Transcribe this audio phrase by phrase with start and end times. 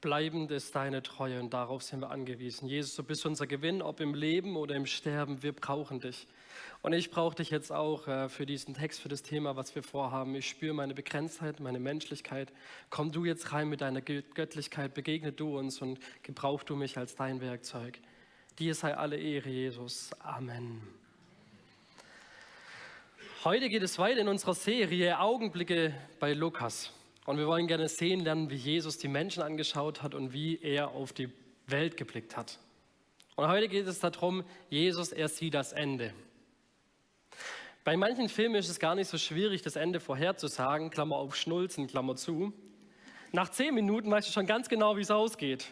[0.00, 2.68] Bleibend ist deine Treue und darauf sind wir angewiesen.
[2.68, 5.42] Jesus, du bist unser Gewinn, ob im Leben oder im Sterben.
[5.42, 6.28] Wir brauchen dich.
[6.82, 9.82] Und ich brauche dich jetzt auch äh, für diesen Text, für das Thema, was wir
[9.82, 10.36] vorhaben.
[10.36, 12.52] Ich spüre meine Begrenztheit, meine Menschlichkeit.
[12.90, 17.16] Komm du jetzt rein mit deiner Göttlichkeit, begegne du uns und gebrauch du mich als
[17.16, 17.98] dein Werkzeug.
[18.60, 20.10] Dir sei alle Ehre, Jesus.
[20.20, 20.80] Amen.
[23.42, 26.92] Heute geht es weiter in unserer Serie Augenblicke bei Lukas.
[27.28, 30.92] Und wir wollen gerne sehen lernen, wie Jesus die Menschen angeschaut hat und wie er
[30.92, 31.28] auf die
[31.66, 32.58] Welt geblickt hat.
[33.36, 36.14] Und heute geht es darum, Jesus, er sieht das Ende.
[37.84, 41.86] Bei manchen Filmen ist es gar nicht so schwierig, das Ende vorherzusagen, Klammer auf Schnulzen,
[41.86, 42.54] Klammer zu.
[43.30, 45.66] Nach zehn Minuten weißt du schon ganz genau, wie es ausgeht.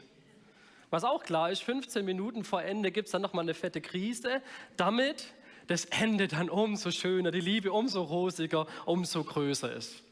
[0.90, 4.42] Was auch klar ist, 15 Minuten vor Ende gibt es dann nochmal eine fette Krise,
[4.76, 5.32] damit
[5.68, 10.02] das Ende dann umso schöner, die Liebe umso rosiger, umso größer ist.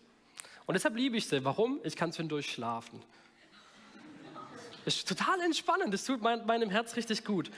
[0.66, 1.44] Und deshalb liebe ich sie.
[1.44, 1.80] Warum?
[1.84, 3.02] Ich kann zwischendurch schlafen.
[4.84, 5.92] Ist total entspannend.
[5.92, 7.50] Das tut mein, meinem Herz richtig gut.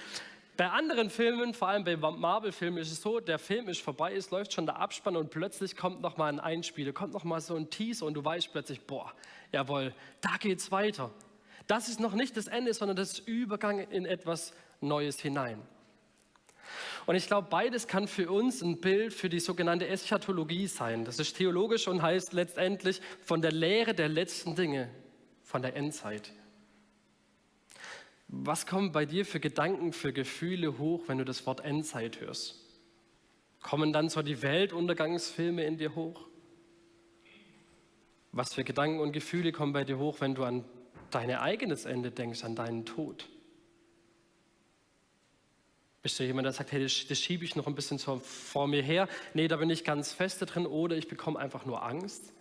[0.57, 4.31] Bei anderen Filmen, vor allem bei Marvel-Filmen, ist es so, der Film ist vorbei, es
[4.31, 7.57] läuft schon der Abspann und plötzlich kommt noch mal ein Einspieler, kommt noch mal so
[7.57, 9.13] ein Teaser und du weißt plötzlich, boah,
[9.53, 11.11] jawohl, da geht's weiter.
[11.67, 15.61] Das ist noch nicht das Ende, sondern das Übergang in etwas Neues hinein.
[17.07, 21.05] Und ich glaube, beides kann für uns ein Bild für die sogenannte Eschatologie sein.
[21.05, 24.91] Das ist theologisch und heißt letztendlich von der Lehre der letzten Dinge,
[25.45, 26.33] von der Endzeit.
[28.27, 32.61] Was kommen bei dir für Gedanken, für Gefühle hoch, wenn du das Wort Endzeit hörst?
[33.63, 36.27] Kommen dann so die Weltuntergangsfilme in dir hoch?
[38.33, 40.65] Was für Gedanken und Gefühle kommen bei dir hoch, wenn du an
[41.13, 43.29] dein eigenes Ende denkst, an deinen Tod?
[46.07, 48.69] Bist du jemand, der sagt, hey, das, das schiebe ich noch ein bisschen so vor
[48.69, 49.09] mir her?
[49.35, 52.33] Nee, da bin ich ganz fest drin oder ich bekomme einfach nur Angst.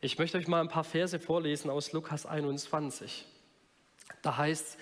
[0.00, 3.26] Ich möchte euch mal ein paar Verse vorlesen aus Lukas 21.
[4.22, 4.78] Da heißt,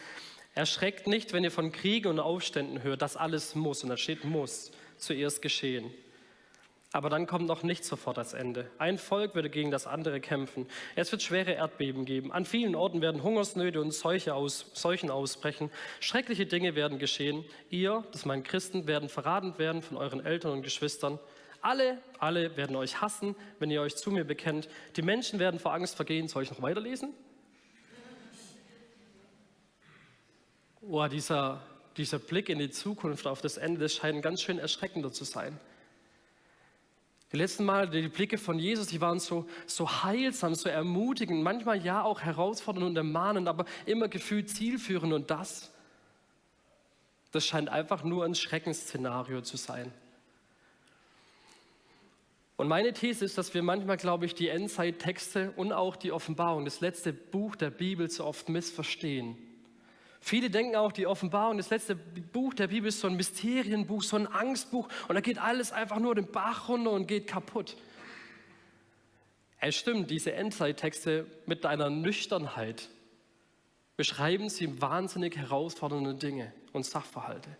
[0.54, 4.22] erschreckt nicht, wenn ihr von Kriegen und Aufständen hört, das alles muss, und da steht
[4.22, 5.94] muss, zuerst geschehen.
[6.94, 8.70] Aber dann kommt noch nicht sofort das Ende.
[8.76, 10.66] Ein Volk würde gegen das andere kämpfen.
[10.94, 12.30] Es wird schwere Erdbeben geben.
[12.32, 15.70] An vielen Orten werden Hungersnöte und Seuche aus, Seuchen ausbrechen.
[16.00, 17.46] Schreckliche Dinge werden geschehen.
[17.70, 21.18] Ihr, das meinen Christen, werden verraten werden von euren Eltern und Geschwistern.
[21.62, 24.68] Alle, alle werden euch hassen, wenn ihr euch zu mir bekennt.
[24.96, 26.28] Die Menschen werden vor Angst vergehen.
[26.28, 27.14] Soll ich noch weiterlesen?
[30.82, 31.62] Oh, dieser,
[31.96, 35.58] dieser Blick in die Zukunft auf das Ende, das scheint ganz schön erschreckender zu sein.
[37.32, 41.82] Die letzten Mal, die Blicke von Jesus, die waren so, so heilsam, so ermutigend, manchmal
[41.82, 45.14] ja auch herausfordernd und ermahnend, aber immer gefühlt zielführend.
[45.14, 45.72] Und das,
[47.30, 49.90] das scheint einfach nur ein Schreckensszenario zu sein.
[52.58, 56.66] Und meine These ist, dass wir manchmal, glaube ich, die Endzeittexte und auch die Offenbarung,
[56.66, 59.38] das letzte Buch der Bibel, so oft missverstehen.
[60.24, 64.16] Viele denken auch, die Offenbarung, das letzte Buch der Bibel ist so ein Mysterienbuch, so
[64.16, 67.76] ein Angstbuch und da geht alles einfach nur den Bach runter und geht kaputt.
[69.58, 72.88] Es stimmt, diese Endzeittexte mit deiner Nüchternheit
[73.96, 77.50] beschreiben sie wahnsinnig herausfordernde Dinge und Sachverhalte.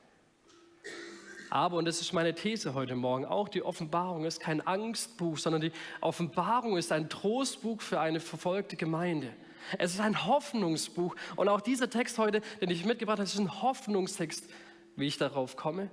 [1.50, 5.62] Aber, und das ist meine These heute Morgen, auch die Offenbarung ist kein Angstbuch, sondern
[5.62, 9.34] die Offenbarung ist ein Trostbuch für eine verfolgte Gemeinde.
[9.78, 11.14] Es ist ein Hoffnungsbuch.
[11.36, 14.48] Und auch dieser Text heute, den ich mitgebracht habe, ist ein Hoffnungstext.
[14.96, 15.90] Wie ich darauf komme?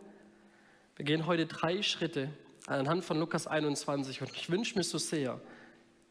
[0.96, 2.30] Wir gehen heute drei Schritte
[2.68, 5.40] anhand von Lukas 21 und ich wünsche mir so sehr,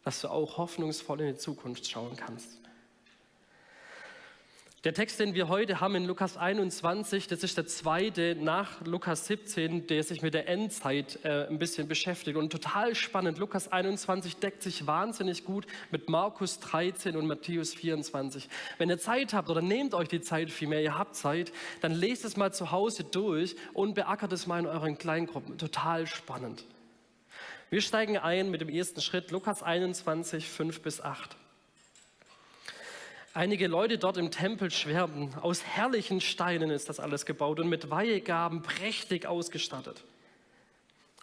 [0.03, 2.59] dass du auch hoffnungsvoll in die Zukunft schauen kannst.
[4.85, 9.27] Der Text, den wir heute haben in Lukas 21, das ist der zweite nach Lukas
[9.27, 12.37] 17, der sich mit der Endzeit äh, ein bisschen beschäftigt.
[12.37, 18.49] Und total spannend, Lukas 21 deckt sich wahnsinnig gut mit Markus 13 und Matthäus 24.
[18.79, 21.51] Wenn ihr Zeit habt oder nehmt euch die Zeit vielmehr, ihr habt Zeit,
[21.81, 25.59] dann lest es mal zu Hause durch und beackert es mal in euren Kleingruppen.
[25.59, 26.65] Total spannend.
[27.69, 31.37] Wir steigen ein mit dem ersten Schritt, Lukas 21, 5 bis 8.
[33.39, 35.33] Einige Leute dort im Tempel schwärmen.
[35.41, 40.03] Aus herrlichen Steinen ist das alles gebaut und mit Weihegaben prächtig ausgestattet.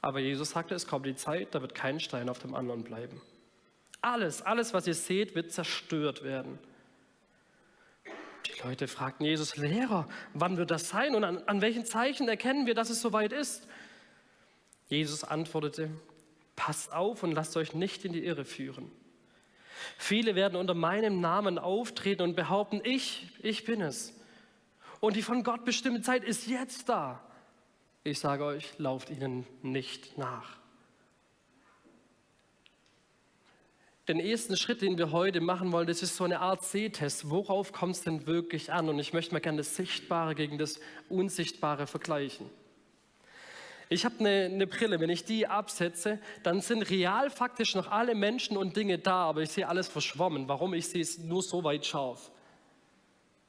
[0.01, 3.21] Aber Jesus sagte, es kommt die Zeit, da wird kein Stein auf dem anderen bleiben.
[3.99, 6.57] Alles, alles, was ihr seht, wird zerstört werden.
[8.45, 12.65] Die Leute fragten Jesus, Lehrer, wann wird das sein und an, an welchen Zeichen erkennen
[12.65, 13.67] wir, dass es soweit ist?
[14.87, 15.89] Jesus antwortete,
[16.55, 18.89] passt auf und lasst euch nicht in die Irre führen.
[19.97, 24.13] Viele werden unter meinem Namen auftreten und behaupten, ich, ich bin es.
[24.99, 27.21] Und die von Gott bestimmte Zeit ist jetzt da.
[28.03, 30.57] Ich sage euch, lauft ihnen nicht nach.
[34.07, 37.29] den ersten Schritt, den wir heute machen wollen, das ist so eine Art Sehtest.
[37.29, 38.87] Worauf kommt es denn wirklich an?
[38.89, 40.79] Und ich möchte mal gerne das Sichtbare gegen das
[41.09, 42.49] Unsichtbare vergleichen.
[43.89, 48.15] Ich habe eine, eine, Brille, wenn ich die absetze, dann sind real faktisch noch alle
[48.15, 50.47] Menschen und Dinge da, aber ich sehe alles verschwommen.
[50.47, 50.73] Warum?
[50.73, 52.31] Ich sehe es nur so weit scharf.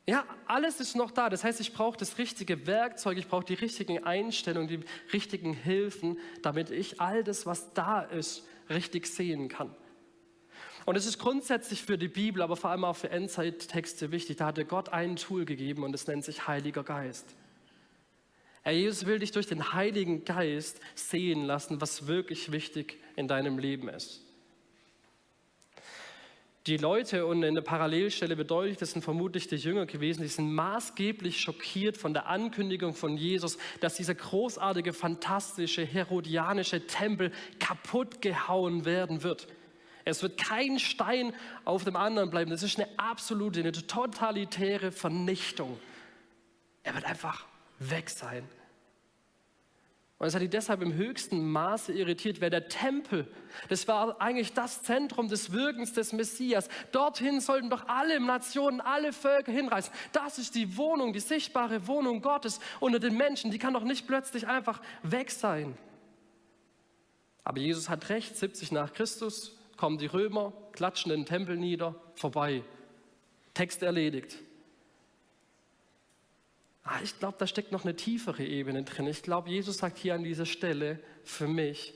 [0.08, 1.30] Ja, alles ist noch da.
[1.30, 4.80] Das heißt, ich brauche das richtige Werkzeug, ich brauche die richtigen Einstellungen, die
[5.12, 9.74] richtigen Hilfen, damit ich all das, was da ist, richtig sehen kann.
[10.84, 14.36] Und es ist grundsätzlich für die Bibel, aber vor allem auch für Endzeittexte wichtig.
[14.36, 17.34] Da hat Gott ein Tool gegeben und es nennt sich Heiliger Geist.
[18.66, 23.60] Er Jesus will dich durch den Heiligen Geist sehen lassen, was wirklich wichtig in deinem
[23.60, 24.22] Leben ist.
[26.66, 30.52] Die Leute, und in der Parallelstelle bedeutet, das sind vermutlich die Jünger gewesen, die sind
[30.52, 37.30] maßgeblich schockiert von der Ankündigung von Jesus, dass dieser großartige, fantastische, herodianische Tempel
[37.60, 39.46] kaputt gehauen werden wird.
[40.04, 41.32] Es wird kein Stein
[41.64, 42.50] auf dem anderen bleiben.
[42.50, 45.78] Das ist eine absolute, eine totalitäre Vernichtung.
[46.82, 47.46] Er wird einfach
[47.78, 48.42] weg sein.
[50.18, 53.30] Und es hat die deshalb im höchsten Maße irritiert, weil der Tempel,
[53.68, 56.68] das war eigentlich das Zentrum des Wirkens des Messias.
[56.90, 59.92] Dorthin sollten doch alle Nationen, alle Völker hinreisen.
[60.12, 63.50] Das ist die Wohnung, die sichtbare Wohnung Gottes unter den Menschen.
[63.50, 65.76] Die kann doch nicht plötzlich einfach weg sein.
[67.44, 72.62] Aber Jesus hat recht, 70 nach Christus kommen die Römer, klatschen den Tempel nieder, vorbei.
[73.52, 74.38] Text erledigt.
[76.88, 79.08] Ah, ich glaube, da steckt noch eine tiefere Ebene drin.
[79.08, 81.94] Ich glaube, Jesus sagt hier an dieser Stelle für mich,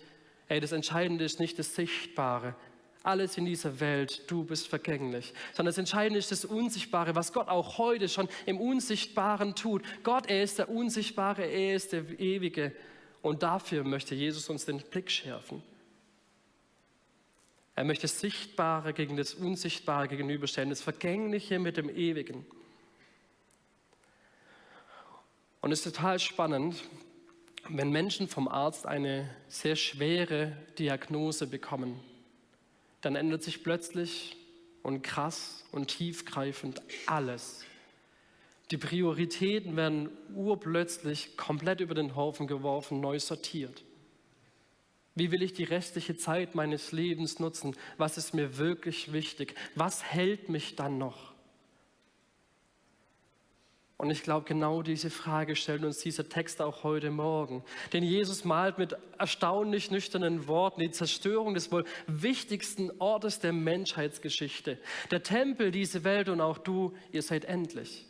[0.49, 2.57] ey, das Entscheidende ist nicht das Sichtbare.
[3.05, 5.33] Alles in dieser Welt, du bist vergänglich.
[5.53, 9.83] Sondern das Entscheidende ist das Unsichtbare, was Gott auch heute schon im Unsichtbaren tut.
[10.03, 12.75] Gott, er ist der Unsichtbare, er ist der Ewige.
[13.23, 15.63] Und dafür möchte Jesus uns den Blick schärfen.
[17.77, 22.45] Er möchte das Sichtbare gegen das Unsichtbare gegenüberstellen, das Vergängliche mit dem Ewigen.
[25.61, 26.77] Und es ist total spannend,
[27.69, 32.01] wenn Menschen vom Arzt eine sehr schwere Diagnose bekommen,
[33.03, 34.37] dann ändert sich plötzlich
[34.83, 37.65] und krass und tiefgreifend alles.
[38.71, 43.83] Die Prioritäten werden urplötzlich komplett über den Haufen geworfen, neu sortiert.
[45.15, 47.77] Wie will ich die restliche Zeit meines Lebens nutzen?
[47.99, 49.55] Was ist mir wirklich wichtig?
[49.75, 51.30] Was hält mich dann noch?
[54.01, 57.63] Und ich glaube, genau diese Frage stellt uns dieser Text auch heute Morgen.
[57.93, 64.79] Denn Jesus malt mit erstaunlich nüchternen Worten die Zerstörung des wohl wichtigsten Ortes der Menschheitsgeschichte.
[65.11, 68.07] Der Tempel, diese Welt und auch du, ihr seid endlich.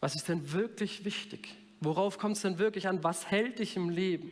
[0.00, 1.54] Was ist denn wirklich wichtig?
[1.80, 3.02] Worauf kommt es denn wirklich an?
[3.02, 4.30] Was hält dich im Leben?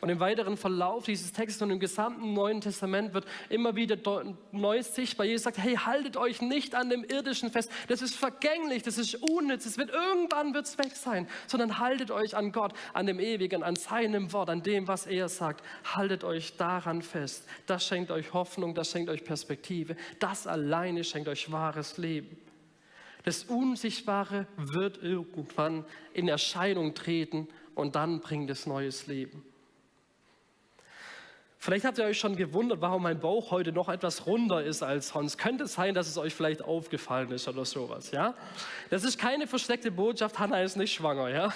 [0.00, 3.96] Und im weiteren Verlauf dieses Textes und im gesamten Neuen Testament wird immer wieder
[4.52, 5.26] Neues sichtbar.
[5.26, 7.70] Jesus sagt, hey, haltet euch nicht an dem Irdischen fest.
[7.88, 11.28] Das ist vergänglich, das ist unnütz, es wird irgendwann wird's weg sein.
[11.46, 15.28] Sondern haltet euch an Gott, an dem Ewigen, an seinem Wort, an dem, was er
[15.28, 15.64] sagt.
[15.84, 17.44] Haltet euch daran fest.
[17.66, 19.96] Das schenkt euch Hoffnung, das schenkt euch Perspektive.
[20.18, 22.36] Das alleine schenkt euch wahres Leben.
[23.26, 25.84] Das Unsichtbare wird irgendwann
[26.14, 29.44] in Erscheinung treten und dann bringt es neues Leben.
[31.58, 35.08] Vielleicht habt ihr euch schon gewundert, warum mein Bauch heute noch etwas runder ist als
[35.08, 35.38] sonst.
[35.38, 38.34] Könnte es sein, dass es euch vielleicht aufgefallen ist oder sowas, ja?
[38.90, 41.52] Das ist keine versteckte Botschaft, Hannah ist nicht schwanger, ja?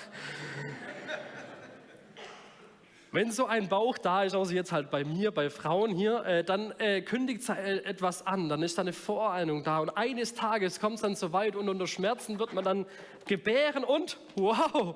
[3.13, 6.45] Wenn so ein Bauch da ist, außer jetzt halt bei mir, bei Frauen hier, äh,
[6.45, 10.79] dann äh, kündigt äh, etwas an, dann ist da eine Vorahnung da und eines Tages
[10.79, 12.87] kommt es dann so weit und unter Schmerzen wird man dann
[13.27, 14.95] gebären und, wow,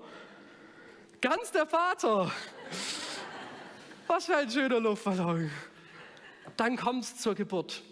[1.21, 2.31] ganz der Vater.
[4.07, 5.51] Was für ein schöner Luftballon.
[6.57, 7.83] Dann kommt es zur Geburt.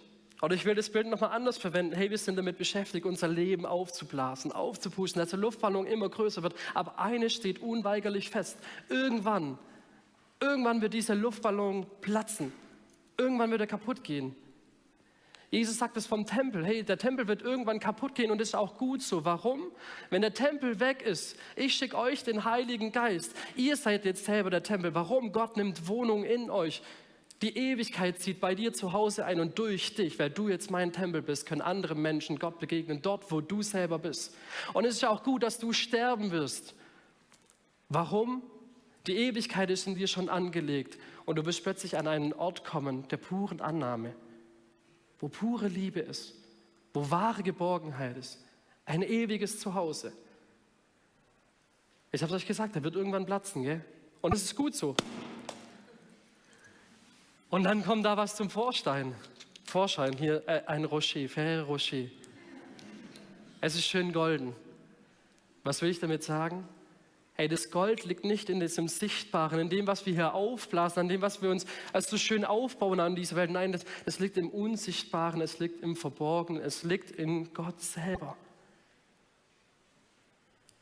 [0.43, 1.95] Oder ich will das Bild nochmal anders verwenden.
[1.95, 6.55] Hey, wir sind damit beschäftigt, unser Leben aufzublasen, aufzupusten, dass der Luftballon immer größer wird.
[6.75, 8.59] Aber eines steht unweigerlich fest.
[8.89, 9.57] Irgendwann,
[10.41, 12.53] irgendwann wird dieser Luftballon platzen.
[13.17, 14.35] Irgendwann wird er kaputt gehen.
[15.53, 16.65] Jesus sagt es vom Tempel.
[16.65, 19.27] Hey, der Tempel wird irgendwann kaputt gehen und ist auch gut so.
[19.27, 19.61] Warum?
[20.09, 23.37] Wenn der Tempel weg ist, ich schicke euch den Heiligen Geist.
[23.55, 24.95] Ihr seid jetzt selber der Tempel.
[24.95, 25.31] Warum?
[25.31, 26.81] Gott nimmt Wohnung in euch.
[27.43, 30.91] Die Ewigkeit zieht bei dir zu Hause ein und durch dich, weil du jetzt mein
[30.91, 34.35] Tempel bist, können andere Menschen Gott begegnen, dort, wo du selber bist.
[34.73, 36.75] Und es ist auch gut, dass du sterben wirst.
[37.91, 38.43] Warum?
[39.07, 43.07] Die Ewigkeit ist in dir schon angelegt und du wirst plötzlich an einen Ort kommen
[43.09, 44.15] der puren Annahme
[45.23, 46.35] wo pure Liebe ist,
[46.93, 48.45] wo wahre Geborgenheit ist,
[48.85, 50.13] ein ewiges Zuhause.
[52.11, 53.85] Ich habe euch gesagt, der wird irgendwann platzen, gell?
[54.21, 54.97] Und es ist gut so.
[57.51, 59.15] Und dann kommt da was zum Vorstein.
[59.65, 62.09] Vorschein, hier äh, ein Rocher, Ferrero Rocher.
[63.61, 64.55] Es ist schön golden.
[65.63, 66.67] Was will ich damit sagen?
[67.35, 71.09] Hey, das Gold liegt nicht in diesem Sichtbaren, in dem, was wir hier aufblasen, an
[71.09, 73.51] dem, was wir uns als so schön aufbauen an dieser Welt.
[73.51, 78.37] Nein, das, das liegt im Unsichtbaren, es liegt im Verborgenen, es liegt in Gott selber.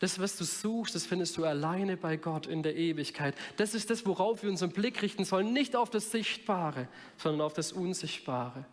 [0.01, 3.35] Das, was du suchst, das findest du alleine bei Gott in der Ewigkeit.
[3.59, 6.89] Das ist das, worauf wir unseren Blick richten sollen, nicht auf das Sichtbare,
[7.19, 8.65] sondern auf das Unsichtbare.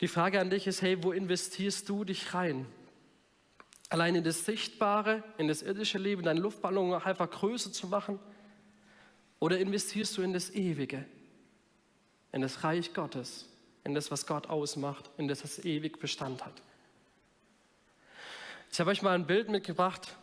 [0.00, 2.66] Die Frage an dich ist, hey, wo investierst du dich rein?
[3.90, 8.18] Allein in das Sichtbare, in das irdische Leben, deinen Luftballon einfach größer zu machen?
[9.40, 11.04] Oder investierst du in das Ewige,
[12.32, 13.46] in das Reich Gottes,
[13.84, 16.62] in das, was Gott ausmacht, in das, was ewig Bestand hat?
[18.72, 20.16] Ich habe euch mal ein Bild mitgebracht.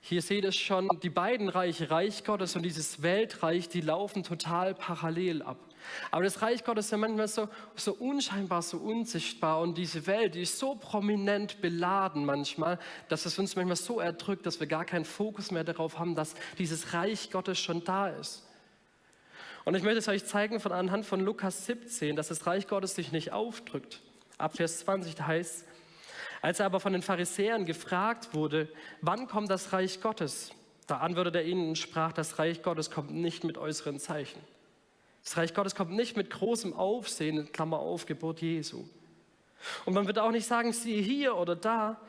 [0.00, 4.74] Hier seht ihr schon, die beiden Reiche, Reich Gottes und dieses Weltreich, die laufen total
[4.74, 5.58] parallel ab.
[6.10, 10.34] Aber das Reich Gottes ist ja manchmal so, so unscheinbar, so unsichtbar und diese Welt,
[10.34, 14.84] die ist so prominent beladen manchmal, dass es uns manchmal so erdrückt, dass wir gar
[14.84, 18.46] keinen Fokus mehr darauf haben, dass dieses Reich Gottes schon da ist.
[19.64, 22.94] Und ich möchte es euch zeigen von anhand von Lukas 17, dass das Reich Gottes
[22.94, 24.00] sich nicht aufdrückt.
[24.38, 25.66] Ab Vers 20 da heißt
[26.40, 28.68] als er aber von den Pharisäern gefragt wurde,
[29.00, 30.52] wann kommt das Reich Gottes?
[30.86, 34.40] Da antwortete er ihnen und sprach, das Reich Gottes kommt nicht mit äußeren Zeichen.
[35.28, 38.86] Das Reich Gottes kommt nicht mit großem Aufsehen, Klammer auf, Geburt Jesu.
[39.84, 42.00] Und man wird auch nicht sagen, siehe hier oder da,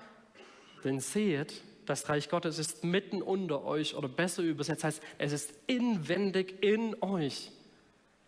[0.86, 5.54] denn seht, das Reich Gottes ist mitten unter euch oder besser übersetzt heißt, es ist
[5.68, 7.52] inwendig in euch.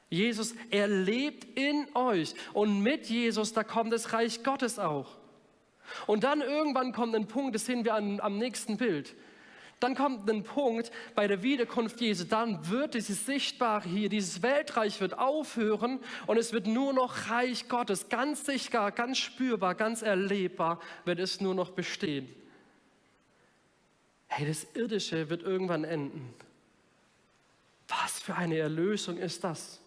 [0.09, 5.15] Jesus, er lebt in euch und mit Jesus, da kommt das Reich Gottes auch.
[6.05, 9.15] Und dann irgendwann kommt ein Punkt, das sehen wir an, am nächsten Bild.
[9.81, 15.01] Dann kommt ein Punkt bei der Wiederkunft Jesu, dann wird dieses Sichtbare hier, dieses Weltreich
[15.01, 20.79] wird aufhören und es wird nur noch Reich Gottes, ganz sichtbar, ganz spürbar, ganz erlebbar,
[21.03, 22.29] wird es nur noch bestehen.
[24.27, 26.31] Hey, das Irdische wird irgendwann enden.
[27.87, 29.79] Was für eine Erlösung ist das?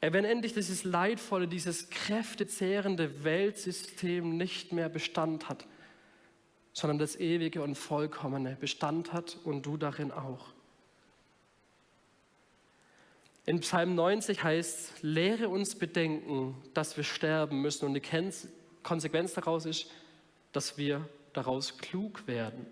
[0.00, 5.64] wenn endlich dieses leidvolle, dieses kräftezehrende Weltsystem nicht mehr Bestand hat,
[6.72, 10.46] sondern das ewige und vollkommene Bestand hat und du darin auch.
[13.44, 17.86] In Psalm 90 heißt, lehre uns bedenken, dass wir sterben müssen.
[17.86, 18.30] Und die
[18.82, 19.90] Konsequenz daraus ist,
[20.52, 22.66] dass wir daraus klug werden.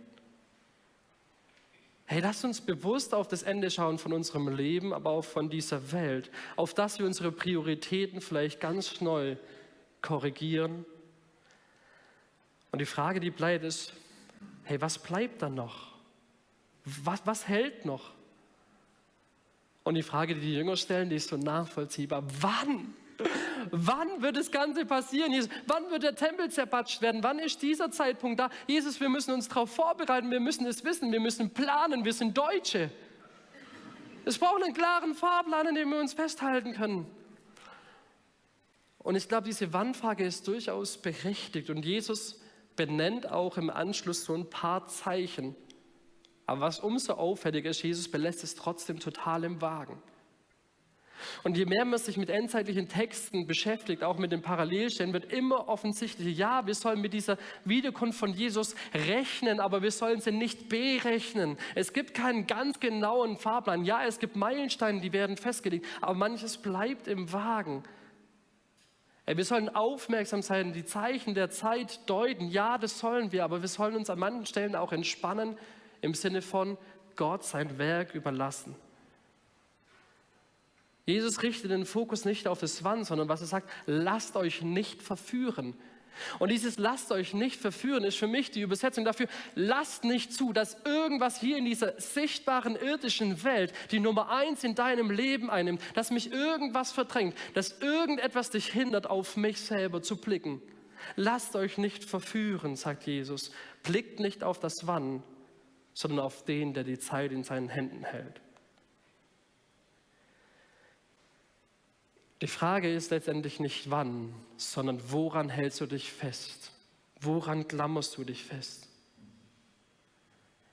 [2.05, 5.93] Hey, lasst uns bewusst auf das Ende schauen von unserem Leben, aber auch von dieser
[5.93, 9.37] Welt, auf das wir unsere Prioritäten vielleicht ganz neu
[10.03, 10.85] korrigieren.
[12.73, 13.93] Und die Frage, die bleibt, ist,
[14.65, 15.93] hey, was bleibt dann noch?
[16.85, 18.13] Was, was hält noch?
[19.83, 22.23] Und die Frage, die die Jünger stellen, die ist so nachvollziehbar.
[22.41, 22.95] Wann?
[23.71, 25.33] Wann wird das Ganze passieren?
[25.33, 27.23] Jesus, wann wird der Tempel zerpatscht werden?
[27.23, 28.51] Wann ist dieser Zeitpunkt da?
[28.67, 32.37] Jesus, wir müssen uns darauf vorbereiten, wir müssen es wissen, wir müssen planen, wir sind
[32.37, 32.91] Deutsche.
[34.25, 37.07] Es braucht einen klaren Fahrplan, an dem wir uns festhalten können.
[38.99, 41.71] Und ich glaube, diese Wannfrage ist durchaus berechtigt.
[41.71, 42.40] Und Jesus
[42.81, 45.55] benennt auch im Anschluss so ein paar Zeichen.
[46.47, 50.03] Aber was umso auffälliger ist, Jesus belässt es trotzdem total im Wagen.
[51.43, 55.69] Und je mehr man sich mit endzeitlichen Texten beschäftigt, auch mit den Parallelstellen, wird immer
[55.69, 60.71] offensichtlicher, ja, wir sollen mit dieser Wiederkunft von Jesus rechnen, aber wir sollen sie nicht
[60.71, 61.59] berechnen.
[61.75, 63.85] Es gibt keinen ganz genauen Fahrplan.
[63.85, 67.85] Ja, es gibt Meilensteine, die werden festgelegt, aber manches bleibt im Wagen.
[69.37, 72.49] Wir sollen aufmerksam sein, die Zeichen der Zeit deuten.
[72.49, 75.57] Ja, das sollen wir, aber wir sollen uns an manchen Stellen auch entspannen
[76.01, 76.77] im Sinne von
[77.15, 78.75] Gott sein Werk überlassen.
[81.07, 85.03] Jesus richtet den Fokus nicht auf das Wann, sondern was er sagt, lasst euch nicht
[85.03, 85.75] verführen.
[86.39, 90.53] Und dieses lasst euch nicht verführen ist für mich die Übersetzung dafür, lasst nicht zu,
[90.53, 95.81] dass irgendwas hier in dieser sichtbaren irdischen Welt die Nummer eins in deinem Leben einnimmt,
[95.95, 100.61] dass mich irgendwas verdrängt, dass irgendetwas dich hindert, auf mich selber zu blicken.
[101.17, 103.51] Lasst euch nicht verführen, sagt Jesus.
[103.83, 105.23] Blickt nicht auf das Wann,
[105.95, 108.41] sondern auf den, der die Zeit in seinen Händen hält.
[112.41, 116.73] Die Frage ist letztendlich nicht wann, sondern woran hältst du dich fest?
[117.21, 118.89] Woran klammerst du dich fest?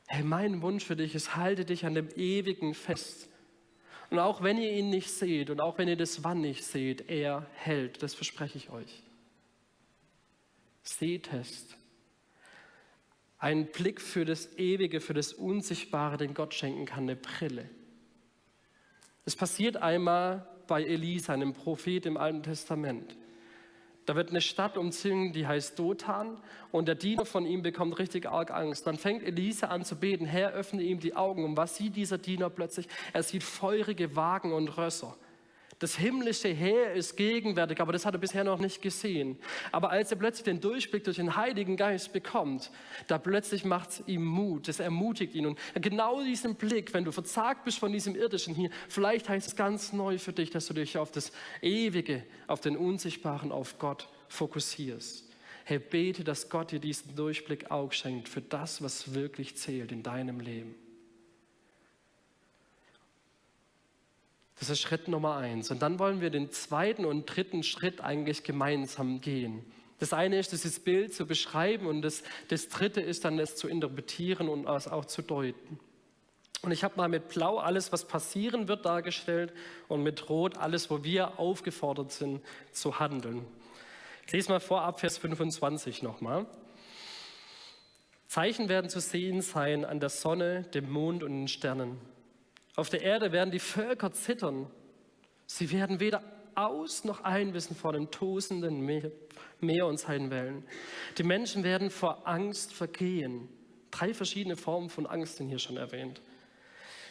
[0.07, 3.27] Hey, mein Wunsch für dich ist, halte dich an dem Ewigen fest.
[4.09, 7.09] Und auch wenn ihr ihn nicht seht und auch wenn ihr das Wann nicht seht,
[7.09, 9.03] er hält, das verspreche ich euch.
[10.83, 11.75] Sehtest.
[13.39, 17.69] Ein Blick für das Ewige, für das Unsichtbare, den Gott schenken kann, eine Brille.
[19.25, 23.15] Es passiert einmal bei Elisa, einem Prophet im Alten Testament.
[24.05, 26.37] Da wird eine Stadt umzingelt, die heißt Dothan,
[26.71, 28.87] und der Diener von ihm bekommt richtig arg Angst.
[28.87, 31.43] Dann fängt Elisa an zu beten, Herr, öffne ihm die Augen.
[31.43, 32.87] Und was sieht dieser Diener plötzlich?
[33.11, 35.17] Er sieht feurige Wagen und Rösser.
[35.79, 39.37] Das himmlische Heer ist gegenwärtig, aber das hat er bisher noch nicht gesehen.
[39.71, 42.71] Aber als er plötzlich den Durchblick durch den Heiligen Geist bekommt,
[43.05, 45.45] da plötzlich macht es ihm Mut, das ermutigt ihn.
[45.45, 49.55] Und genau diesen Blick, wenn du verzagt bist von diesem irdischen hier, vielleicht heißt es
[49.55, 51.31] ganz neu für dich, dass du dich auf das
[51.61, 55.25] Ewige, auf den Unsichtbaren, auf Gott fokussierst.
[55.63, 60.01] Hey, bete, dass Gott dir diesen Durchblick auch schenkt für das, was wirklich zählt in
[60.01, 60.86] deinem Leben.
[64.59, 65.69] Das ist Schritt Nummer eins.
[65.71, 69.63] Und dann wollen wir den zweiten und dritten Schritt eigentlich gemeinsam gehen.
[69.99, 73.67] Das eine ist, dieses Bild zu beschreiben und das, das dritte ist dann, es zu
[73.67, 75.79] interpretieren und es auch zu deuten.
[76.61, 79.53] Und ich habe mal mit Blau alles, was passieren wird, dargestellt
[79.87, 83.45] und mit Rot alles, wo wir aufgefordert sind zu handeln.
[84.25, 86.45] Ich lese mal vorab Vers 25 nochmal.
[88.27, 91.97] Zeichen werden zu sehen sein an der Sonne, dem Mond und den Sternen.
[92.77, 94.67] Auf der Erde werden die Völker zittern.
[95.47, 99.11] Sie werden weder aus noch einwissen vor dem tosenden Meer,
[99.59, 100.63] Meer und seinen Wellen.
[101.17, 103.49] Die Menschen werden vor Angst vergehen.
[103.89, 106.21] Drei verschiedene Formen von Angst sind hier schon erwähnt.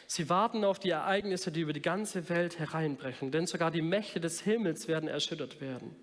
[0.07, 4.21] Sie warten auf die Ereignisse, die über die ganze Welt hereinbrechen, denn sogar die Mächte
[4.21, 5.97] des Himmels werden erschüttert werden.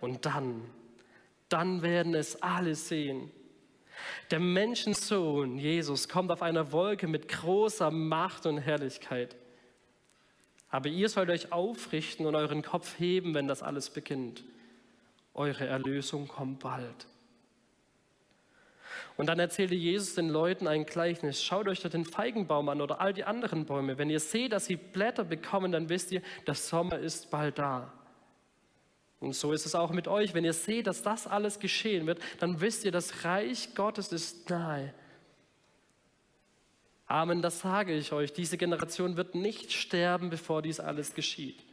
[0.00, 0.62] Und dann,
[1.48, 3.30] dann werden es alle sehen.
[4.30, 9.36] Der Menschensohn, Jesus, kommt auf einer Wolke mit großer Macht und Herrlichkeit.
[10.70, 14.42] Aber ihr sollt euch aufrichten und euren Kopf heben, wenn das alles beginnt.
[15.32, 17.06] Eure Erlösung kommt bald.
[19.16, 21.42] Und dann erzählte Jesus den Leuten ein Gleichnis.
[21.42, 23.98] Schaut euch doch den Feigenbaum an oder all die anderen Bäume.
[23.98, 27.92] Wenn ihr seht, dass sie Blätter bekommen, dann wisst ihr, der Sommer ist bald da.
[29.24, 30.34] Und so ist es auch mit euch.
[30.34, 34.50] Wenn ihr seht, dass das alles geschehen wird, dann wisst ihr, das Reich Gottes ist
[34.50, 34.92] nahe.
[37.06, 38.34] Amen, das sage ich euch.
[38.34, 41.64] Diese Generation wird nicht sterben, bevor dies alles geschieht.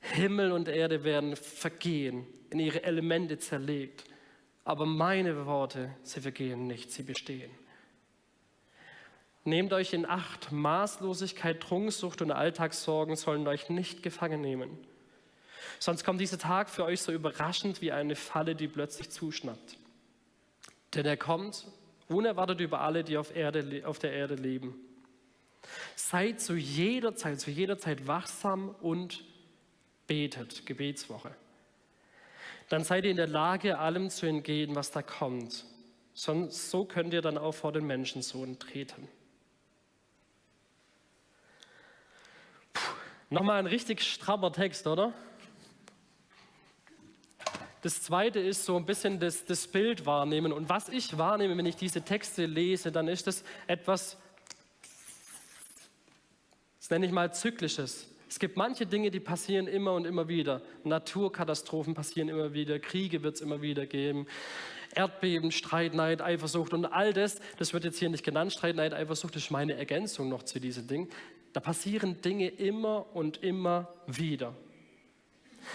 [0.00, 4.04] Himmel und Erde werden vergehen, in ihre Elemente zerlegt.
[4.64, 7.50] Aber meine Worte, sie vergehen nicht, sie bestehen.
[9.44, 14.76] Nehmt euch in Acht, Maßlosigkeit, Trunksucht und Alltagssorgen sollen euch nicht gefangen nehmen.
[15.78, 19.76] Sonst kommt dieser Tag für euch so überraschend wie eine Falle, die plötzlich zuschnappt.
[20.94, 21.66] Denn er kommt
[22.08, 24.74] unerwartet über alle, die auf, Erde, auf der Erde leben.
[25.96, 29.24] Seid zu jeder Zeit, zu jeder Zeit wachsam und
[30.06, 31.34] betet, Gebetswoche.
[32.68, 35.64] Dann seid ihr in der Lage, allem zu entgehen, was da kommt.
[36.14, 39.08] Sonst, so könnt ihr dann auch vor den Menschensohn treten.
[43.28, 45.12] Nochmal ein richtig strammer Text, oder?
[47.86, 50.52] Das zweite ist so ein bisschen das, das Bild wahrnehmen.
[50.52, 54.16] Und was ich wahrnehme, wenn ich diese Texte lese, dann ist das etwas,
[56.80, 58.08] das nenne ich mal zyklisches.
[58.28, 60.62] Es gibt manche Dinge, die passieren immer und immer wieder.
[60.82, 64.26] Naturkatastrophen passieren immer wieder, Kriege wird es immer wieder geben,
[64.96, 68.94] Erdbeben, Streit, Neid, Eifersucht und all das, das wird jetzt hier nicht genannt, Streit, Neid,
[68.94, 71.08] Eifersucht, ist meine Ergänzung noch zu diesen Dingen.
[71.52, 74.56] Da passieren Dinge immer und immer wieder.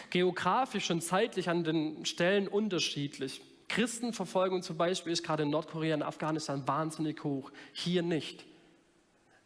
[0.10, 3.42] Geografisch und zeitlich an den Stellen unterschiedlich.
[3.68, 8.46] Christenverfolgung zum Beispiel ist gerade in Nordkorea und Afghanistan wahnsinnig hoch, hier nicht.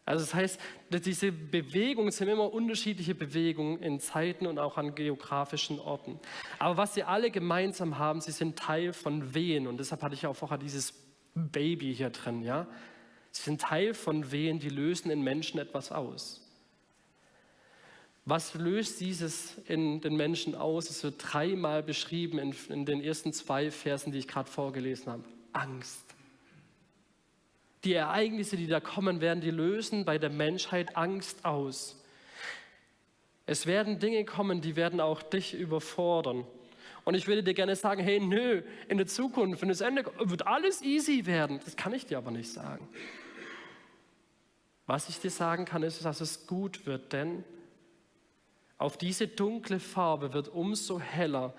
[0.04, 5.80] Also das heißt, diese Bewegungen sind immer unterschiedliche Bewegungen in Zeiten und auch an geografischen
[5.80, 6.20] Orten.
[6.60, 10.26] Aber was sie alle gemeinsam haben, sie sind Teil von Wehen und deshalb hatte ich
[10.26, 10.94] auch vorher dieses
[11.34, 12.68] Baby hier drin, ja.
[13.32, 16.45] Sie sind Teil von Wehen, die lösen in Menschen etwas aus.
[18.28, 20.90] Was löst dieses in den Menschen aus?
[20.90, 25.22] Es wird dreimal beschrieben in, in den ersten zwei Versen, die ich gerade vorgelesen habe.
[25.52, 26.02] Angst.
[27.84, 32.02] Die Ereignisse, die da kommen werden, die lösen bei der Menschheit Angst aus.
[33.46, 36.44] Es werden Dinge kommen, die werden auch dich überfordern.
[37.04, 40.48] Und ich würde dir gerne sagen, hey, nö, in der Zukunft, wenn es Ende wird
[40.48, 41.60] alles easy werden.
[41.64, 42.88] Das kann ich dir aber nicht sagen.
[44.86, 47.44] Was ich dir sagen kann, ist, dass es gut wird, denn
[48.78, 51.54] auf diese dunkle Farbe wird umso heller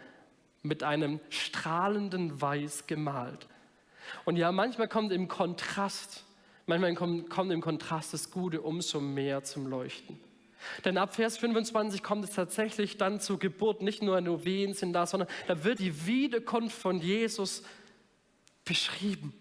[0.62, 3.48] mit einem strahlenden Weiß gemalt.
[4.26, 6.24] Und ja, manchmal kommt im Kontrast,
[6.66, 10.20] manchmal kommt, kommt im Kontrast das Gute umso mehr zum Leuchten.
[10.86, 13.82] Denn ab Vers 25 kommt es tatsächlich dann zur Geburt.
[13.82, 17.64] Nicht nur nur Wehen sind da, sondern da wird die Wiederkunft von Jesus
[18.66, 19.34] beschrieben.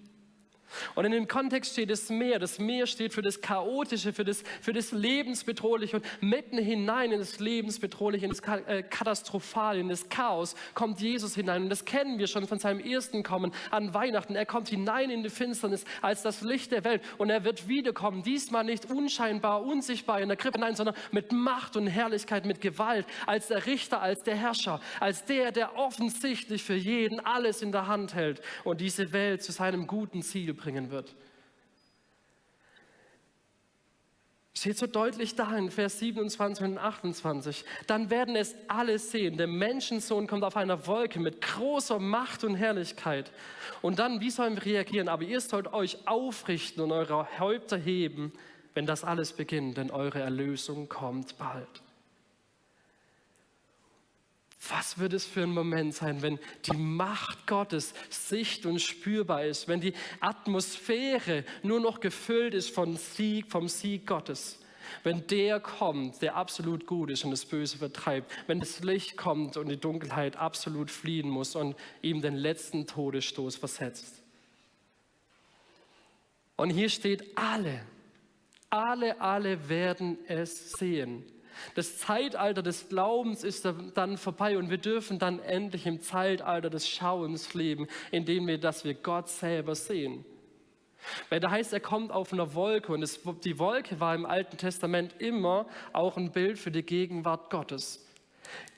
[0.95, 2.39] Und in dem Kontext steht das Meer.
[2.39, 5.97] Das Meer steht für das Chaotische, für das, für das Lebensbedrohliche.
[5.97, 11.35] Und mitten hinein in das Lebensbedrohliche, in das äh, Katastrophale, in das Chaos kommt Jesus
[11.35, 11.65] hinein.
[11.65, 14.35] Und das kennen wir schon von seinem ersten Kommen an Weihnachten.
[14.35, 17.03] Er kommt hinein in die Finsternis als das Licht der Welt.
[17.19, 18.23] Und er wird wiederkommen.
[18.23, 23.07] Diesmal nicht unscheinbar, unsichtbar in der Krippe, nein, sondern mit Macht und Herrlichkeit, mit Gewalt,
[23.27, 27.87] als der Richter, als der Herrscher, als der, der offensichtlich für jeden alles in der
[27.87, 31.15] Hand hält und diese Welt zu seinem guten Ziel bringen wird.
[34.53, 37.65] Steht so deutlich da in Vers 27 und 28.
[37.87, 39.37] Dann werden es alle sehen.
[39.37, 43.31] Der Menschensohn kommt auf einer Wolke mit großer Macht und Herrlichkeit.
[43.81, 45.09] Und dann, wie sollen wir reagieren?
[45.09, 48.33] Aber ihr sollt euch aufrichten und eure Häupter heben,
[48.75, 51.86] wenn das alles beginnt, denn eure Erlösung kommt bald.
[54.69, 59.69] Was wird es für ein Moment sein, wenn die Macht Gottes sicht- und spürbar ist,
[59.69, 64.59] wenn die Atmosphäre nur noch gefüllt ist von Sieg, vom Sieg Gottes?
[65.03, 69.57] Wenn der kommt, der absolut gut ist und das Böse vertreibt, wenn das Licht kommt
[69.57, 74.23] und die Dunkelheit absolut fliehen muss und ihm den letzten Todesstoß versetzt.
[76.57, 77.83] Und hier steht alle,
[78.71, 81.25] alle, alle werden es sehen.
[81.75, 86.89] Das Zeitalter des Glaubens ist dann vorbei und wir dürfen dann endlich im Zeitalter des
[86.89, 90.25] Schauens leben, indem wir, dass wir Gott selber sehen.
[91.29, 94.57] Weil da heißt, er kommt auf einer Wolke und es, die Wolke war im Alten
[94.57, 98.05] Testament immer auch ein Bild für die Gegenwart Gottes.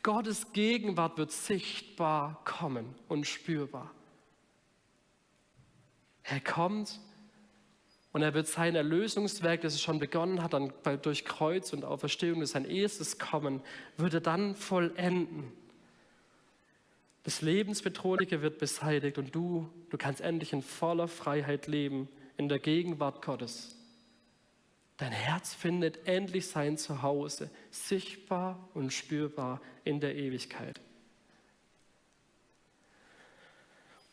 [0.03, 3.91] Gottes Gegenwart wird sichtbar kommen und spürbar.
[6.23, 7.01] Er kommt
[8.19, 12.41] und er wird sein Erlösungswerk, das er schon begonnen hat, dann durch Kreuz und Auferstehung,
[12.41, 13.61] das sein erstes Kommen,
[13.97, 15.53] wird er dann vollenden.
[17.23, 22.59] Das Lebensbedrohliche wird beseitigt und du, du kannst endlich in voller Freiheit leben, in der
[22.59, 23.77] Gegenwart Gottes.
[24.97, 30.81] Dein Herz findet endlich sein Zuhause, sichtbar und spürbar in der Ewigkeit.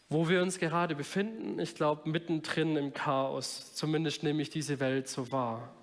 [0.09, 5.07] Wo wir uns gerade befinden, ich glaube, mittendrin im Chaos, zumindest nehme ich diese Welt
[5.07, 5.73] so wahr.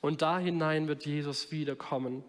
[0.00, 2.24] Und da hinein wird Jesus wiederkommen.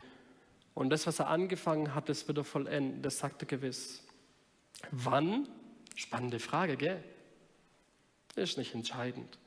[0.74, 4.04] Und das, was er angefangen hat, das wird er vollenden, das sagt er gewiss.
[4.92, 5.48] Wann?
[5.96, 7.04] Spannende Frage, gell?
[8.36, 9.40] Ist nicht entscheidend.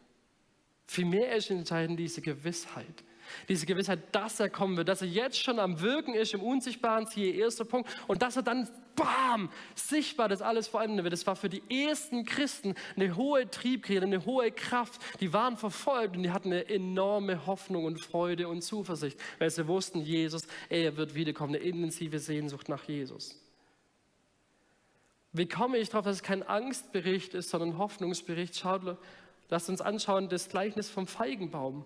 [0.86, 3.04] Vielmehr ist entscheidend diese Gewissheit.
[3.48, 7.06] Diese Gewissheit, dass er kommen wird, dass er jetzt schon am Wirken ist im Unsichtbaren,
[7.06, 11.12] siehe erster Punkt, und dass er dann, bam, sichtbar das alles verändern wird.
[11.12, 15.00] Das war für die ersten Christen eine hohe Triebkräfte, eine hohe Kraft.
[15.20, 19.66] Die waren verfolgt und die hatten eine enorme Hoffnung und Freude und Zuversicht, weil sie
[19.66, 23.40] wussten, Jesus, er wird wiederkommen, eine intensive Sehnsucht nach Jesus.
[25.32, 28.56] Wie komme ich darauf, dass es kein Angstbericht ist, sondern ein Hoffnungsbericht?
[28.56, 28.96] Schaut,
[29.48, 31.84] lasst uns anschauen, das Gleichnis vom Feigenbaum.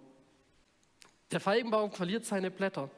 [1.30, 2.90] Der Feigenbaum verliert seine Blätter.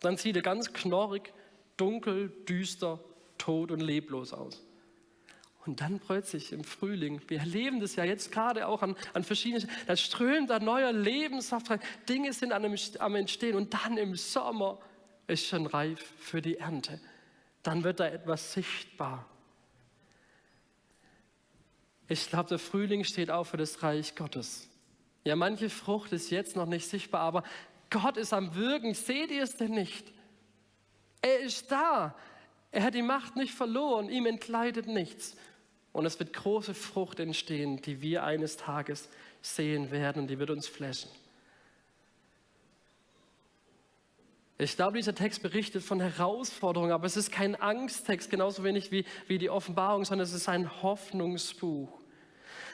[0.00, 1.32] Dann sieht er ganz knorrig,
[1.76, 2.98] dunkel, düster,
[3.38, 4.62] tot und leblos aus.
[5.64, 9.70] Und dann plötzlich im Frühling, wir erleben das ja jetzt gerade auch an, an verschiedenen,
[9.86, 12.64] da strömt da neuer Lebenssaft rein, Dinge sind am,
[12.98, 14.80] am Entstehen und dann im Sommer
[15.28, 17.00] ist schon reif für die Ernte.
[17.62, 19.24] Dann wird da etwas sichtbar.
[22.08, 24.68] Ich glaube, der Frühling steht auch für das Reich Gottes.
[25.24, 27.44] Ja, manche Frucht ist jetzt noch nicht sichtbar, aber
[27.90, 28.94] Gott ist am Wirken.
[28.94, 30.12] Seht ihr es denn nicht?
[31.20, 32.14] Er ist da.
[32.72, 34.08] Er hat die Macht nicht verloren.
[34.08, 35.36] Ihm entkleidet nichts.
[35.92, 39.08] Und es wird große Frucht entstehen, die wir eines Tages
[39.42, 41.10] sehen werden und die wird uns flashen.
[44.58, 49.04] Ich glaube, dieser Text berichtet von Herausforderungen, aber es ist kein Angsttext, genauso wenig wie,
[49.26, 52.01] wie die Offenbarung, sondern es ist ein Hoffnungsbuch.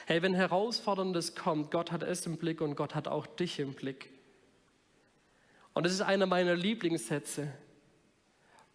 [0.09, 3.75] Hey, wenn Herausforderndes kommt, Gott hat es im Blick und Gott hat auch dich im
[3.75, 4.09] Blick.
[5.75, 7.53] Und das ist einer meiner Lieblingssätze.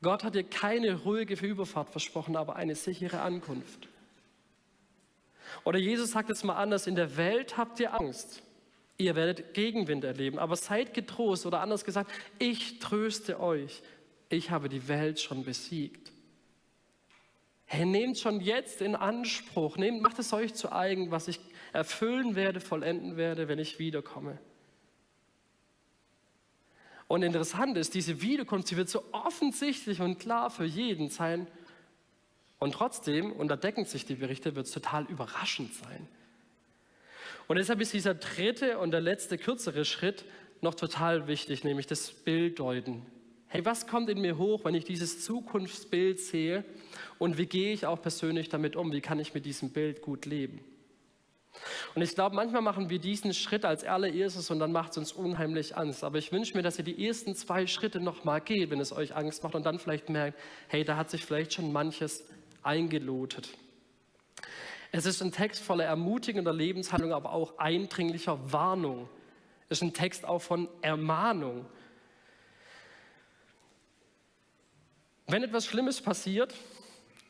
[0.00, 3.88] Gott hat dir keine ruhige Überfahrt versprochen, aber eine sichere Ankunft.
[5.64, 8.44] Oder Jesus sagt es mal anders, in der Welt habt ihr Angst.
[8.96, 13.82] Ihr werdet Gegenwind erleben, aber seid getrost oder anders gesagt, ich tröste euch.
[14.28, 16.13] Ich habe die Welt schon besiegt.
[17.74, 21.40] Hey, nehmt schon jetzt in Anspruch, nehmt, macht es euch zu eigen, was ich
[21.72, 24.38] erfüllen werde, vollenden werde, wenn ich wiederkomme.
[27.08, 31.48] Und interessant ist, diese Wiederkunft, sie wird so offensichtlich und klar für jeden sein.
[32.60, 36.06] Und trotzdem, und da decken sich die Berichte, wird es total überraschend sein.
[37.48, 40.24] Und deshalb ist dieser dritte und der letzte kürzere Schritt
[40.60, 43.04] noch total wichtig, nämlich das Bilddeuten.
[43.54, 46.64] Hey, was kommt in mir hoch, wenn ich dieses Zukunftsbild sehe
[47.20, 48.90] und wie gehe ich auch persönlich damit um?
[48.90, 50.58] Wie kann ich mit diesem Bild gut leben?
[51.94, 55.12] Und ich glaube, manchmal machen wir diesen Schritt als allererstes und dann macht es uns
[55.12, 56.02] unheimlich Angst.
[56.02, 59.14] Aber ich wünsche mir, dass ihr die ersten zwei Schritte nochmal geht, wenn es euch
[59.14, 60.36] Angst macht und dann vielleicht merkt,
[60.66, 62.24] hey, da hat sich vielleicht schon manches
[62.64, 63.50] eingelotet.
[64.90, 69.08] Es ist ein Text voller ermutigender Lebenshandlung, aber auch eindringlicher Warnung.
[69.68, 71.66] Es ist ein Text auch von Ermahnung.
[75.26, 76.54] Wenn etwas Schlimmes passiert,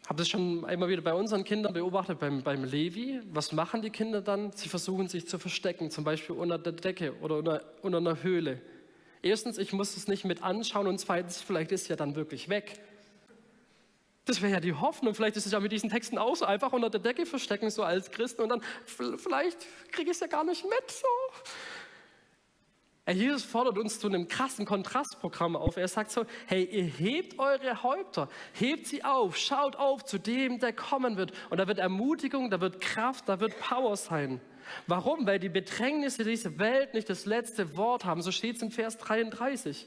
[0.06, 3.20] habe das schon immer wieder bei unseren Kindern beobachtet, beim, beim Levi.
[3.32, 4.52] Was machen die Kinder dann?
[4.52, 8.60] Sie versuchen sich zu verstecken, zum Beispiel unter der Decke oder unter, unter einer Höhle.
[9.22, 12.48] Erstens, ich muss es nicht mit anschauen und zweitens, vielleicht ist es ja dann wirklich
[12.48, 12.80] weg.
[14.26, 15.14] Das wäre ja die Hoffnung.
[15.14, 17.82] Vielleicht ist es ja mit diesen Texten auch so einfach unter der Decke verstecken, so
[17.82, 20.90] als Christen und dann vielleicht kriege ich es ja gar nicht mit.
[20.90, 21.06] So.
[23.12, 25.76] Jesus fordert uns zu einem krassen Kontrastprogramm auf.
[25.76, 30.58] Er sagt so, hey, ihr hebt eure Häupter, hebt sie auf, schaut auf zu dem,
[30.58, 31.32] der kommen wird.
[31.50, 34.40] Und da wird Ermutigung, da wird Kraft, da wird Power sein.
[34.86, 35.26] Warum?
[35.26, 38.22] Weil die Bedrängnisse dieser Welt nicht das letzte Wort haben.
[38.22, 39.86] So steht es in Vers 33.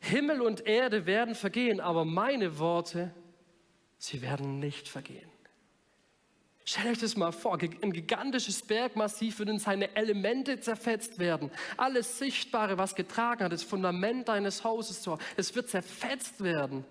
[0.00, 3.14] Himmel und Erde werden vergehen, aber meine Worte,
[3.96, 5.33] sie werden nicht vergehen.
[6.66, 11.50] Stellt euch das mal vor, ein gigantisches Bergmassiv wird in seine Elemente zerfetzt werden.
[11.76, 16.84] Alles Sichtbare, was getragen hat, das Fundament deines Hauses, es wird zerfetzt werden.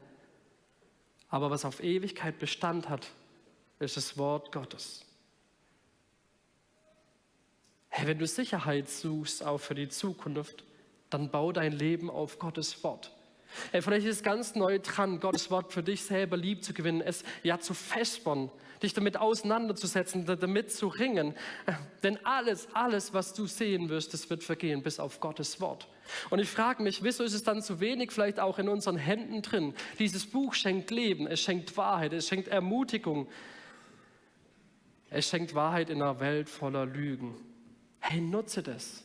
[1.29, 3.07] Aber was auf Ewigkeit Bestand hat,
[3.79, 5.03] ist das Wort Gottes.
[7.89, 10.63] Hey, wenn du Sicherheit suchst, auch für die Zukunft,
[11.09, 13.11] dann bau dein Leben auf Gottes Wort.
[13.71, 17.01] Hey, vielleicht ist es ganz neu dran, Gottes Wort für dich selber lieb zu gewinnen,
[17.01, 18.49] es ja zu festbauen,
[18.81, 21.33] dich damit auseinanderzusetzen, damit zu ringen.
[22.03, 25.87] Denn alles, alles, was du sehen wirst, das wird vergehen, bis auf Gottes Wort.
[26.29, 29.41] Und ich frage mich, wieso ist es dann zu wenig vielleicht auch in unseren Händen
[29.41, 29.73] drin?
[29.99, 33.27] Dieses Buch schenkt Leben, es schenkt Wahrheit, es schenkt Ermutigung.
[35.09, 37.35] Es schenkt Wahrheit in einer Welt voller Lügen.
[37.99, 39.03] Hey, nutze das.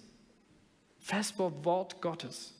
[0.98, 2.57] Festbau Wort Gottes.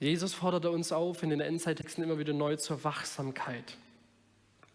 [0.00, 3.76] Jesus forderte uns auf, in den Endzeittexten immer wieder neu zur Wachsamkeit.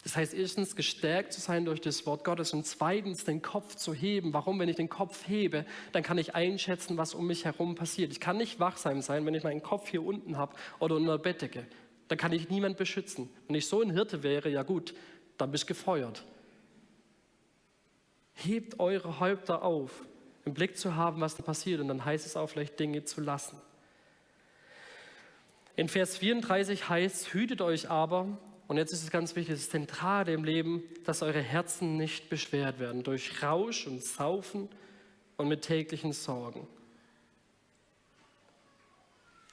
[0.03, 3.93] Das heißt, erstens gestärkt zu sein durch das Wort Gottes und zweitens den Kopf zu
[3.93, 4.34] heben.
[4.34, 4.58] Warum?
[4.60, 8.12] Wenn ich den Kopf hebe, dann kann ich einschätzen, was um mich herum passiert.
[8.12, 11.23] Ich kann nicht wachsam sein, wenn ich meinen Kopf hier unten habe oder unter der
[11.23, 11.67] Bettdecke.
[12.08, 13.29] Dann kann ich niemand beschützen.
[13.47, 14.95] Wenn ich so ein Hirte wäre, ja gut,
[15.38, 16.23] dann bist gefeuert.
[18.34, 20.05] Hebt eure Häupter auf,
[20.45, 21.82] im Blick zu haben, was da passiert.
[21.82, 23.58] Und dann heißt es auch vielleicht Dinge zu lassen.
[25.75, 29.71] In Vers 34 heißt, hütet euch aber, und jetzt ist es ganz wichtig, es ist
[29.71, 34.69] zentral im Leben, dass eure Herzen nicht beschwert werden durch Rausch und Saufen
[35.38, 36.67] und mit täglichen Sorgen.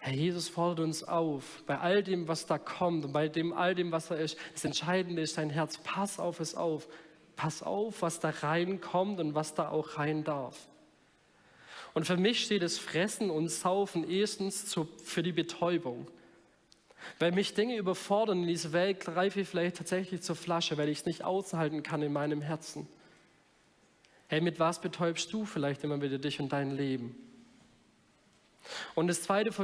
[0.00, 3.74] Herr Jesus fordert uns auf, bei all dem, was da kommt und bei dem, all
[3.74, 5.78] dem, was da ist, das Entscheidende ist dein Herz.
[5.78, 6.86] Pass auf es auf.
[7.34, 10.68] Pass auf, was da reinkommt und was da auch rein darf.
[11.96, 16.06] Und für mich steht das Fressen und Saufen erstens zu, für die Betäubung.
[17.18, 20.98] Weil mich Dinge überfordern in dieser Welt, greife ich vielleicht tatsächlich zur Flasche, weil ich
[20.98, 22.86] es nicht aushalten kann in meinem Herzen.
[24.28, 27.16] Hey, mit was betäubst du vielleicht immer wieder dich und dein Leben?
[28.94, 29.56] Und das Zweite,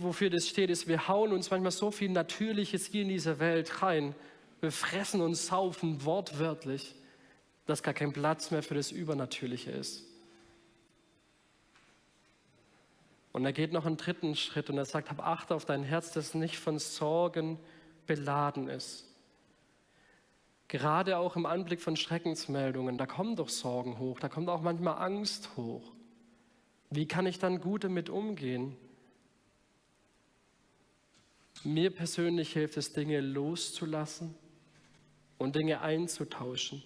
[0.00, 3.80] wofür das steht, ist, wir hauen uns manchmal so viel Natürliches hier in dieser Welt
[3.80, 4.16] rein.
[4.60, 6.96] Wir fressen und saufen wortwörtlich,
[7.64, 10.15] dass gar kein Platz mehr für das Übernatürliche ist.
[13.36, 16.10] Und er geht noch einen dritten Schritt und er sagt, hab Acht auf dein Herz,
[16.10, 17.58] das nicht von Sorgen
[18.06, 19.14] beladen ist.
[20.68, 24.96] Gerade auch im Anblick von Schreckensmeldungen, da kommen doch Sorgen hoch, da kommt auch manchmal
[25.04, 25.92] Angst hoch.
[26.88, 28.74] Wie kann ich dann gut damit umgehen?
[31.62, 34.34] Mir persönlich hilft es, Dinge loszulassen
[35.36, 36.82] und Dinge einzutauschen.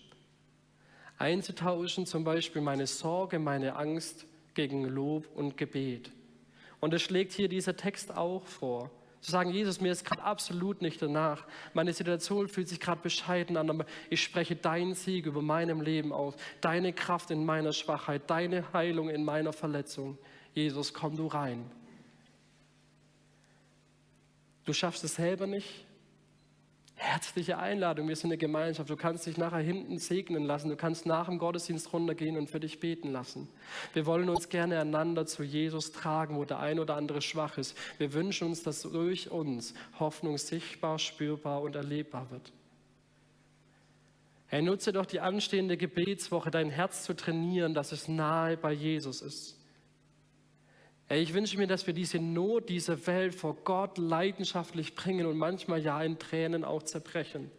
[1.17, 6.11] Einzutauschen zum Beispiel meine Sorge, meine Angst gegen Lob und Gebet.
[6.81, 8.91] Und es schlägt hier dieser Text auch vor.
[9.21, 11.45] Zu sagen, Jesus, mir ist gerade absolut nicht danach.
[11.75, 16.13] Meine Situation fühlt sich gerade bescheiden an, aber ich spreche deinen Sieg über meinem Leben
[16.13, 20.17] aus, deine Kraft in meiner Schwachheit, deine Heilung in meiner Verletzung.
[20.55, 21.71] Jesus, komm du rein.
[24.65, 25.85] Du schaffst es selber nicht,
[27.03, 28.91] Herzliche Einladung, wir sind eine Gemeinschaft.
[28.91, 30.69] Du kannst dich nachher hinten segnen lassen.
[30.69, 33.49] Du kannst nach dem Gottesdienst runtergehen und für dich beten lassen.
[33.95, 37.75] Wir wollen uns gerne einander zu Jesus tragen, wo der ein oder andere schwach ist.
[37.97, 42.53] Wir wünschen uns, dass durch uns Hoffnung sichtbar, spürbar und erlebbar wird.
[44.49, 49.23] Hey, nutze doch die anstehende Gebetswoche, dein Herz zu trainieren, dass es nahe bei Jesus
[49.23, 49.60] ist.
[51.13, 55.83] Ich wünsche mir, dass wir diese Not dieser Welt vor Gott leidenschaftlich bringen und manchmal
[55.83, 57.51] ja in Tränen auch zerbrechen.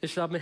[0.00, 0.38] Ich glaube,